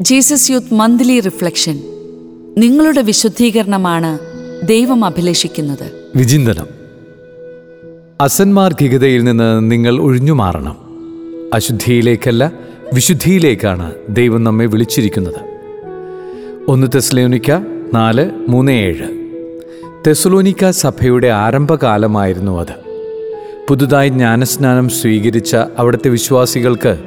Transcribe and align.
Jesus 0.00 0.50
youth 0.50 0.74
monthly 0.74 1.20
reflection 1.20 1.82
നിങ്ങളുടെ 2.58 3.02
വിശുദ്ധീകരണമാണ് 3.02 4.18
ദൈവം 4.66 5.04
അഭിലഷിക്കുന്നത്. 5.04 5.92
വിചിന്തനം. 6.16 6.66
അസന്മാർഗികതയിൽ 8.20 9.24
നിന്ന് 9.24 9.70
നിങ്ങൾ 9.70 10.00
ഒഴിഞ്ഞു 10.00 10.32
മാറണം. 10.32 10.76
അശുദ്ധിയിലേക്കല്ല 11.54 12.52
വിശുദ്ധിയിലേക്കാണ് 12.94 13.92
ദൈവം 14.08 14.44
നമ്മെ 14.44 14.66
വിളിച്ചിരിക്കുന്നത്. 14.66 15.60
ഒന്ന് 16.68 16.86
തെസ്ലോനിക്ക 16.94 17.52
നാല് 17.94 18.30
മൂന്ന് 18.48 18.72
ഏഴ്. 18.72 19.08
തെസ്ലോനിക്ക 20.06 20.70
സഭയുടെ 20.70 21.28
ആരംഭകാലമായിരുന്നു 21.28 22.60
അത്. 22.60 22.91
പുതുതായി 23.72 24.08
ജ്ഞാനസ്നാനം 24.08 24.88
സ്വീകരിച്ച 24.88 25.56
അവിടുത്തെ 25.56 26.08
വിശ്വാസികൾക്ക് 26.08 26.98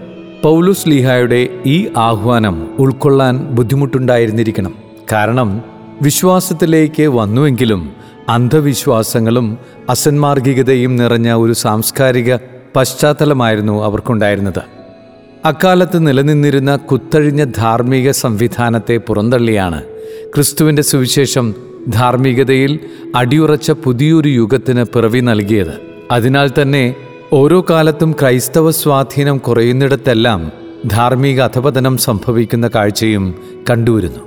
പൗലുസ് 0.43 0.89
ലീഹായുടെ 0.89 1.49
ഈ 1.65 1.87
ആഹ്വാനം 1.97 2.67
ഉൾക്കൊള്ളാൻ 2.79 3.37
ബുദ്ധിമുട്ടുണ്ടായിരുന്നിരിക്കണം. 3.37 4.73
കാരണം 5.11 5.61
വിശ്വാസത്തിലേക്ക് 6.01 7.03
വന്നുവെങ്കിലും 7.03 7.91
അന്ധവിശ്വാസങ്ങളും 8.29 9.57
അസന്മാർഗികതയും 9.89 10.95
നിറഞ്ഞ 10.95 11.33
ഒരു 11.33 11.53
സാംസ്കാരിക 11.53 12.35
പശ്ചാത്തലമായിരുന്നു 12.75 13.83
അവർക്കുണ്ടായിരുന്നത്. 13.83 14.61
അക്കാലത്ത് 15.45 16.07
നിലനിന്നിരുന്ന 16.07 16.75
കുത്തഴിഞ്ഞ 16.75 17.43
ധാർമ്മിക 17.43 18.11
സംവിധാനത്തെ 18.11 18.97
പുറന്തള്ളിയാണ് 18.97 19.83
ക്രിസ്തുവിന്റെ 20.35 20.81
സുവിശേഷം 20.81 21.55
ധാർമ്മികതയിൽ 21.89 22.79
അടിയുറച്ച 23.15 23.71
പുതിയൊരു 23.71 24.29
യുഗത്തിന് 24.29 24.83
പിറവി 24.83 25.19
നൽകിയത്. 25.19 25.94
അതിനാൽ 26.11 26.51
തന്നെ 26.61 26.95
ഓരോ 27.33 27.65
കാലത്തും 27.69 28.11
ക്രൈസ്തവ 28.11 28.71
സ്വാധീനം 28.71 29.37
കുറയുന്നിടത്തെല്ലാം 29.37 30.51
ധാർമ്മിക 30.85 31.41
അധപതനം 31.41 31.97
സംഭവിക്കുന്ന 31.97 32.67
കാഴ്ചയും 32.67 33.35
കണ്ടുവരുന്നു. 33.69 34.19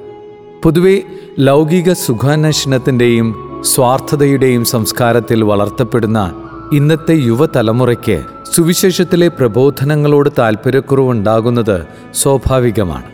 പൊതുവെ 0.65 1.03
ലൗകിക 1.39 1.93
സുഖാന്വേഷണത്തിന്റെയും 1.93 3.61
സ്വാർത്ഥതയുടെയും 3.65 4.65
സംസ്കാരത്തിൽ 4.65 5.45
വളർത്തപ്പെടുന്ന 5.45 6.45
ഇന്നത്തെ 6.73 7.13
യുവതലമുറയ്ക്ക് 7.13 8.23
സുവിശേഷത്തിലെ 8.55 9.29
പ്രബോധനങ്ങളോട് 9.29 10.31
താല്പര്യക്കുറവുണ്ടാകുന്നത് 10.39 11.87
സ്വാഭാവികമാണ്. 12.15 13.07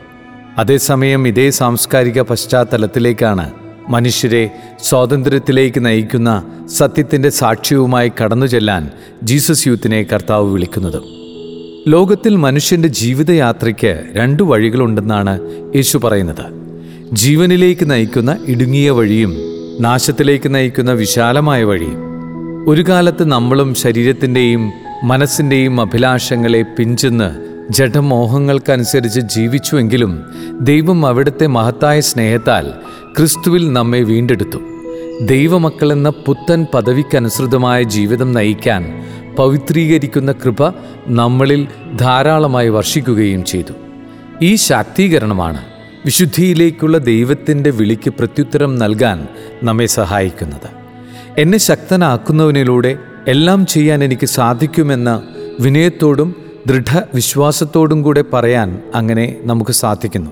അതേസമയം 0.59 1.29
ഇതേ 1.29 1.51
സാംസ്കാരിക 1.51 2.20
പശ്ചാത്തലത്തിലേക്കാണ് 2.20 3.51
മനുഷ്യരെ 3.89 4.51
സ്വാതന്ത്ര്യത്തിലേക്ക് 4.83 5.87
നയിക്കുന്ന 5.87 6.45
സത്യത്തിന്റെ 6.67 7.29
സാക്ഷ്യവുമായി 7.29 8.13
കടന്നു 8.23 8.47
ചെല്ലാൻ 8.47 8.91
ജീസസ് 9.23 9.69
യൂത്തിനെ 9.69 10.03
കർത്താവ് 10.03 10.53
വിളിക്കുന്നത്. 10.53 11.03
ലോകത്തിൽ 11.89 12.37
മനുഷ്യന്റെ 12.37 12.89
ജീവിതയാത്രയ്ക്ക് 12.89 14.05
രണ്ട് 14.13 14.43
വഴികളുണ്ടെന്നാണ് 14.43 15.41
യേശു 15.77 15.99
പറയുന്നത്. 15.99 16.65
ജീവനിലേക്ക് 17.13 17.91
നയിക്കുന്ന 17.91 18.39
ഇടുങ്ങിയ 18.49 18.91
വഴിയും 18.91 19.37
നാശത്തിലേക്ക് 19.81 20.55
നയിക്കുന്ന 20.55 20.93
വിശാലമായ 20.93 21.65
വഴിയും 21.65 22.15
ഒരു 22.69 22.83
കാലത്ത് 22.83 23.25
നമ്മളും 23.25 23.75
ശരീരത്തിന്റെയും 23.75 24.73
മനസ്സിന്റെയും 25.05 25.81
അഭിലാഷങ്ങളെ 25.81 26.63
പിഞ്ചെന്ന് 26.63 27.54
ജഡമോഹങ്ങൾക്കനുസരിച്ച് 27.70 29.20
ജീവിച്ചുവെങ്കിലും 29.20 30.25
ദൈവം 30.61 31.07
അവിടുത്തെ 31.07 31.47
മഹത്തായ 31.47 32.01
സ്നേഹത്താൽ 32.01 32.73
ക്രിസ്തുവിൽ 33.19 33.73
നമ്മെ 33.73 34.01
വീണ്ടെടുത്തു. 34.01 34.59
ദൈവമക്കളെന്ന 35.20 36.11
പുത്തൻ 36.11 36.67
പദവിക്കനുസൃതമായ 36.75 37.83
ജീവിതം 37.83 38.33
നയിക്കാൻ 38.33 39.05
പവിത്രീകരിക്കുന്ന 39.39 40.33
കൃപ 40.33 40.69
നമ്മളിൽ 41.09 41.69
ധാരാളമായി 41.97 42.69
വർഷിക്കുകയും 42.69 43.45
ചെയ്തു. 43.45 43.73
ഈ 44.42 44.55
ശാക്തീകരണമാണ് 44.55 45.61
വിശുദ്ധിയിലേക്കുള്ള 46.05 46.98
ദൈവത്തിന്റെ 46.98 47.70
വിളിക്ക് 47.70 48.11
പ്രത്യുത്തരം 48.11 48.79
നൽകാൻ 48.79 49.29
നമ്മെ 49.63 49.86
സഹായിക്കുന്നത്. 49.86 50.70
എന്നെ 51.39 51.58
ശക്തനാക്കുന്നവനിലൂടെ 51.58 52.98
എല്ലാം 53.29 53.67
ചെയ്യാൻ 53.67 54.05
എനിക്ക് 54.05 54.27
സാധിക്കുമെന്ന 54.27 55.23
വിനയത്തോടും 55.61 56.44
ദൃഢവിശ്വാസത്തോടും 56.67 58.02
കൂടെ 58.02 58.25
പറയാൻ 58.33 58.83
അങ്ങനെ 58.95 59.36
നമുക്ക് 59.41 59.70
സാധിക്കുന്നു. 59.70 60.30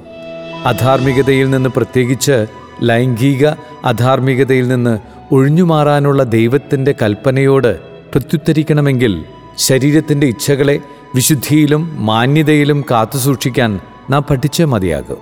അധാർമികതയിൽ 0.65 1.51
നിന്ന് 1.51 1.69
പ്രത്യേകിച്ച് 1.69 2.47
ലൈംഗിക 2.83 3.47
അധാർമികതയിൽ 3.85 4.69
നിന്ന് 4.69 4.99
ഒഴിഞ്ഞുമാറാനുള്ള 5.35 6.23
ദൈവത്തിന്റെ 6.23 6.95
കൽപ്പനയോട് 7.03 7.79
പ്രത്യുത്തരിക്കണമെങ്കിൽ 7.81 9.25
ശരീരത്തിന്റെ 9.59 10.27
ഇച്ഛകളെ 10.27 10.79
വിശുദ്ധിയിലും 11.15 12.07
മാന്യതയിലും 12.07 12.85
കാത്തുസൂക്ഷിക്കാൻ 12.91 13.81
നാം 14.11 14.25
പഠിച്ചേ 14.31 14.65
മതിയാകും. 14.65 15.19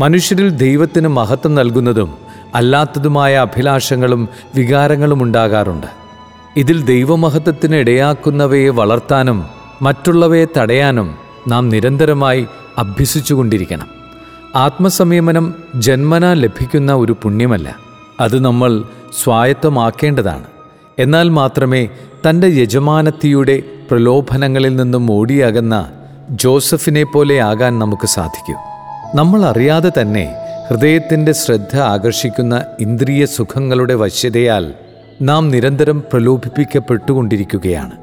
മനുഷ്യരിൽ 0.00 0.50
ദൈവത്തിന് 0.50 1.08
മഹത്വം 1.08 1.54
നൽകുന്നതും 1.54 2.14
അല്ലാത്തതുമായ 2.54 3.36
അഭിലാഷങ്ങളും 3.36 4.28
വികാരങ്ങളും 4.54 5.22
ഉണ്ടാകാറുണ്ട്. 5.22 5.86
ഇതിൽ 6.56 6.84
ദൈവമഹത്വത്തിന് 6.84 7.76
ഇടയാക്കുന്നവയെ 7.76 8.68
വളർത്താനും 8.68 9.61
മറ്റുള്ളവയെ 9.82 10.46
തടയാനും 10.58 11.14
നാം 11.48 11.68
നിരന്തരമായി 11.68 12.46
അഭ്യസിച്ചുകൊണ്ടിരിക്കണം. 12.78 13.86
ആത്മസംയമനം 14.54 15.54
ജന്മന 15.74 16.32
ലഭിക്കുന്ന 16.32 16.92
ഒരു 16.92 17.16
പുണ്യമല്ല. 17.22 17.76
അത് 18.20 18.44
നമ്മൾ 18.44 18.84
സ്വായത്തമാക്കേണ്ടതാണ്. 19.22 20.44
എന്നാൽ 20.98 21.28
മാത്രമേ 21.28 21.88
തന്റെ 22.28 22.46
യജമാനത്തിയുടെ 22.46 23.62
പ്രലോഭനങ്ങളിൽ 23.90 24.76
നിന്നും 24.76 25.12
ഓടിയകന്ന 25.12 25.90
ജോസഫിനെ 26.30 27.02
പോലെ 27.02 27.40
ആകാൻ 27.40 27.78
നമുക്ക് 27.78 28.06
സാധിക്കൂ. 28.06 28.58
നമ്മൾ 29.14 29.44
അറിയാതെ 29.44 29.92
തന്നെ 30.00 30.34
ഹൃദയത്തിന്റെ 30.70 31.32
ശ്രദ്ധ 31.32 31.76
ആകർഷിക്കുന്ന 31.76 32.62
ഇന്ദ്രിയ 32.80 33.26
സുഖങ്ങളുടെ 33.26 33.94
വശ്യതയാൽ 33.94 34.74
നാം 35.22 35.48
നിരന്തരം 35.48 36.02
പ്രലോഭിപ്പിക്കപ്പെട്ടുകൊണ്ടിരിക്കുകയാണ്. 36.12 38.01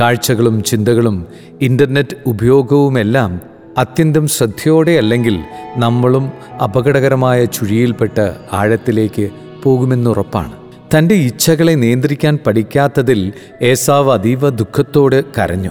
കാഴ്ചകളും 0.00 0.62
ചിന്തകളും 0.62 1.26
ഇന്റർനെറ്റ് 1.60 2.16
ഉപയോഗവുമെല്ലാം 2.26 3.40
അത്യന്തം 3.78 4.28
ശ്രദ്ധയോടെ 4.28 4.90
അല്ലെങ്കിൽ 4.90 5.40
നമ്മളും 5.76 6.32
അപകടകരമായ 6.64 7.44
ചുഴിയിൽപ്പെട്ട് 7.44 8.34
ആഴത്തിലേക്ക് 8.52 9.30
പോകുമെന്നുറപ്പാണ്. 9.62 10.52
തന്റെ 10.96 11.14
ഇച്ഛകളെ 11.14 11.72
നിയന്ത്രിക്കാൻ 11.72 12.38
പഠിക്കാത്തതിൽ 12.46 13.32
ഏസാവ് 13.62 14.12
അതീവ 14.12 14.48
ദുഃഖത്തോട് 14.48 15.24
കരഞ്ഞു. 15.24 15.70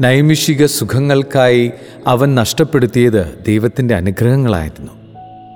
നൈമിഷിക 0.00 0.66
സുഖങ്ങൾക്കായി 0.66 1.70
അവൻ 2.06 2.34
നഷ്ടപ്പെടുത്തിയത് 2.34 3.44
ദൈവത്തിന്റെ 3.46 3.94
അനുഗ്രഹങ്ങളായിരുന്നു. 3.94 4.92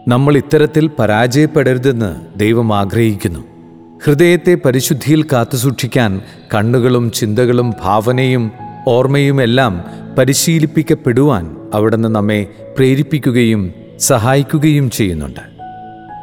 നമ്മൾ 0.08 0.36
ഇത്തരത്തിൽ 0.36 0.90
പരാജയപ്പെടരുതെന്ന് 0.98 2.38
ദൈവം 2.38 2.76
ആഗ്രഹിക്കുന്നു. 2.76 3.57
ഹൃദയത്തെ 4.04 4.54
പരിശുദ്ധിയിൽ 4.54 5.22
കാത്തുസൂക്ഷിക്കാൻ 5.22 6.20
കണ്ണുകളും 6.54 7.10
ചിന്തകളും 7.10 7.74
ഭാവനയും 7.84 8.52
ഓർമ്മയുമെല്ലാം 8.88 9.84
പരിശീലിപ്പിക്കപ്പെടുവാൻ 10.18 11.56
അവിടുന്ന് 11.74 12.08
നമ്മെ 12.08 12.46
പ്രേരിപ്പിക്കുകയും 12.78 13.72
സഹായിക്കുകയും 13.98 14.90
ചെയ്യുന്നുണ്ട്. 14.90 15.40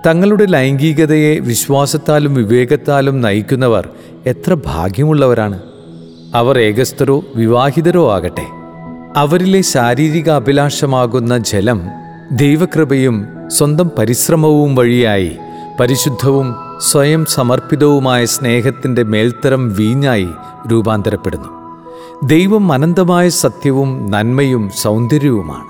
തങ്ങളുടെ 0.07 0.45
ലൈംഗികതയെ 0.45 1.39
വിശ്വാസത്താലും 1.39 2.35
വിവേകത്താലും 2.35 3.21
നയിക്കുന്നവർ 3.21 3.89
എത്ര 4.25 4.53
ഭാഗ്യമുള്ളവരാണ്. 4.65 5.59
അവർ 6.35 6.59
ഏകസ്ഥരോ 6.59 7.23
വിവാഹിതരോ 7.35 8.13
ആകട്ടെ. 8.13 8.45
അവരിലെ 9.15 9.61
ശാരീരിക 9.61 10.29
അഭിലാഷമാകുന്ന 10.29 11.37
ജലം 11.37 11.81
ദൈവകൃപയും 12.31 13.27
സ്വന്തം 13.47 13.91
പരിശ്രമവും 13.97 14.75
വഴിയായി 14.75 15.31
പരിശുദ്ധവും 15.79 16.64
സ്വയം 16.79 17.25
സമർപ്പിതവുമായ 17.25 18.25
സ്നേഹത്തിന്റെ 18.25 19.03
മേൽത്തരം 19.03 19.73
വീഞ്ഞായി 19.73 20.27
രൂപാന്തരപ്പെടുന്നു. 20.71 21.47
ദൈവം 22.27 22.71
അനന്തമായ 22.71 23.29
സത്യവും 23.29 24.11
നന്മയും 24.11 24.71
സൗന്ദര്യവുമാണ്. 24.81 25.63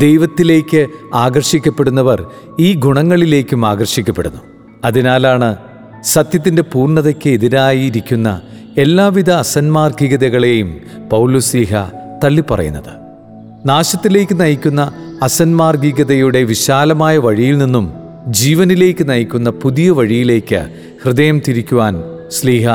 ദൈവത്തിലേക്ക് 0.00 0.86
ആകർഷിക്കപ്പെടുന്നവർ 1.14 2.26
ഈ 2.60 2.72
ഗുണങ്ങളിലേക്കും 2.72 3.66
ആകർഷിക്കപ്പെടുന്നു. 3.66 4.38
അതിനാലാണ് 4.84 5.56
സത്യത്തിന്റെ 6.04 6.62
പൂർണതയ്ക്ക് 6.62 7.30
എതിരായിരിക്കുന്ന 7.30 8.40
എല്ലാവിധ 8.78 9.30
അസന്മാർഗികതകളെയും 9.30 10.80
പൗലുസീഹ 11.10 11.74
തള്ളിപ്പറയുന്നത്. 12.24 13.02
നാശത്തിലേക്ക് 13.66 14.40
നയിക്കുന്ന 14.40 14.92
അസന്മാർഗികതയുടെ 15.22 16.42
വിശാലമായ 16.42 17.18
വഴിയിൽ 17.18 17.58
നിന്നും 17.58 18.01
ജീവനിലേക്ക് 18.28 19.08
നയിക്കുന്ന 19.08 19.50
പുതിയ 19.50 19.90
വഴിയിലേക്ക് 19.90 20.66
ഹൃദയം 21.04 21.42
തിരിക്കുവാൻ 21.48 22.02
സ്ലീഹ 22.30 22.68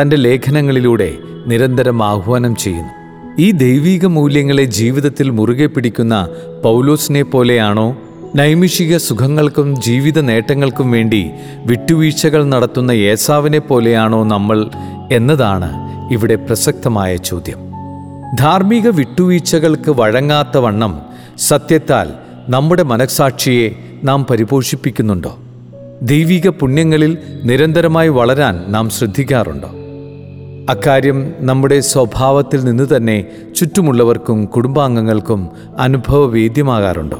തന്റെ 0.00 0.16
ലേഖനങ്ങളിലൂടെ 0.16 1.14
നിരന്തരം 1.46 2.04
ആഹ്വാനം 2.04 2.56
ചെയ്യുന്നു. 2.56 2.90
ഈ 3.38 3.50
ദൈവീക 3.50 4.06
മൂല്യങ്ങളെ 4.06 4.64
ജീവിതത്തിൽ 4.64 5.30
മുറുകെ 5.30 5.66
പിടിക്കുന്ന 5.66 6.28
പൗലോസിനെ 6.64 7.22
പോലെയാണോ? 7.22 7.96
നൈമിഷിക 8.36 8.96
സുഖങ്ങൾക്കും 8.96 9.82
ജീവിത 9.82 10.20
നേട്ടങ്ങൾക്കും 10.20 10.90
വേണ്ടി 10.90 11.30
വിട്ടുവീഴ്ചകൾ 11.66 12.44
നടത്തുന്ന 12.44 12.92
ഏസാവിനെ 12.92 13.58
പോലെയാണോ 13.58 14.24
നമ്മൾ 14.24 14.70
എന്നതാണ് 15.12 15.72
ഇവിടെ 16.12 16.34
പ്രസക്തമായ 16.34 17.16
ചോദ്യം. 17.16 17.58
ധാർമ്മിക 18.36 18.88
വിട്ടുവീഴ്ചകൾക്ക് 18.88 19.90
വഴങ്ങാത്ത 19.90 20.58
വണ്ണം 20.58 21.02
സത്യത്താൽ 21.38 22.10
നമ്മുടെ 22.48 22.82
മനസാക്ഷിയെ 22.82 23.70
നാം 24.04 24.26
പരിപോഷിപ്പിക്കുന്നുണ്ടോ? 24.30 25.38
ദൈവിക 26.02 26.48
പുണ്യങ്ങളിൽ 26.48 27.18
നിരന്തരമായി 27.44 28.08
വളരാൻ 28.08 28.64
നാം 28.68 28.90
ശ്രദ്ധിക്കാറുണ്ടോ? 28.90 29.68
അക്കാര്യം 30.68 31.32
നമ്മുടെ 31.38 31.80
സ്വഭാവത്തിൽ 31.80 32.64
നിന്ന് 32.64 32.96
തന്നെ 32.96 33.26
ചുറ്റുമുള്ളവർക്കും 33.56 34.44
കുടുംബാംഗങ്ങൾക്കും 34.44 35.48
അനുഭവവേദ്യമാകാറുണ്ടോ? 35.78 37.18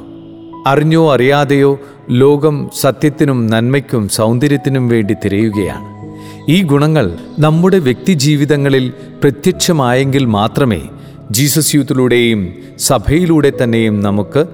അറിഞ്ഞോ 0.66 1.14
അറിയാതെയോ 1.14 1.78
ലോകം 2.10 2.70
സത്യത്തിനും 2.80 3.46
നന്മയ്ക്കും 3.46 4.08
സൗന്ദര്യത്തിനും 4.08 4.88
വേണ്ടി 4.88 5.14
തിരയുകയാണ്. 5.24 5.92
ഈ 6.50 6.62
ഗുണങ്ങൾ 6.62 7.12
നമ്മുടെ 7.38 7.78
വ്യക്തിജീവിതങ്ങളിൽ 7.78 8.92
പ്രത്യക്ഷമായെങ്കിൽ 9.22 10.24
മാത്രമേ 10.24 10.80
ജീസസ് 11.30 11.74
യൂത്തിലൂടെയും 11.74 12.54
സഭയിലൂടെ 12.78 13.52
തന്നെയും 13.62 14.00
നമുക്ക് 14.00 14.44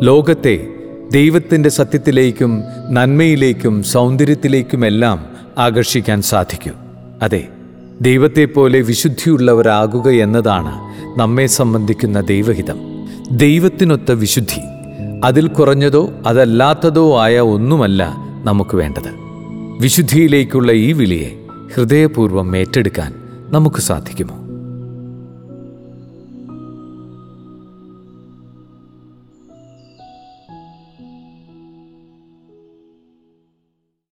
ലോകത്തെ 0.00 0.66
ദൈവത്തിന്റെ 1.12 1.68
സത്യത്തിലേക്കും 1.68 2.62
നന്മയിലേക്കും 2.90 3.82
സൗന്ദര്യത്തിലേക്കുമെല്ലാം 3.82 5.26
ആകർഷിക്കാൻ 5.58 6.22
സാധിക്കും. 6.22 6.72
അതെ 7.22 7.48
ദൈവത്തെപ്പോലെ 8.00 8.80
വിശുദ്ധിയുള്ളവരാകുക 8.80 10.08
എന്നതാണ് 10.08 10.72
നമ്മെ 11.18 11.46
സംബന്ധിക്കുന്ന 11.46 12.20
ദൈവഹിതം. 12.20 12.76
ദൈവത്തിനൊത്ത 13.30 14.12
വിശുദ്ധി 14.12 14.60
അതിൽ 15.24 15.48
കുറഞ്ഞതോ 15.48 16.10
അതല്ലാത്തതോ 16.26 17.20
ആയ 17.20 17.40
ഒന്നുമല്ല 17.40 18.14
നമുക്ക് 18.44 18.76
വേണ്ടത്. 18.76 19.10
വിശുദ്ധിയിലേക്കുള്ള 19.80 20.72
ഈ 20.72 20.92
വിളിയെ 20.92 21.36
ഹൃദയപൂർവം 21.74 22.56
ഏറ്റെടുക്കാൻ 22.56 23.14
നമുക്ക് 23.48 23.76
സാധിക്കുമോ? 23.76 24.47